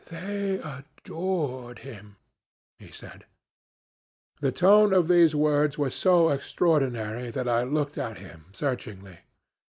'They 0.07 0.59
adored 0.61 1.77
him,' 1.85 2.15
he 2.79 2.89
said. 2.91 3.23
The 4.39 4.51
tone 4.51 4.93
of 4.93 5.07
these 5.07 5.35
words 5.35 5.77
was 5.77 5.93
so 5.93 6.31
extraordinary 6.31 7.29
that 7.29 7.47
I 7.47 7.61
looked 7.61 7.99
at 7.99 8.17
him 8.17 8.45
searchingly. 8.51 9.19